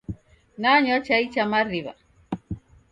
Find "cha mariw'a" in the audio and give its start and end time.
1.33-1.93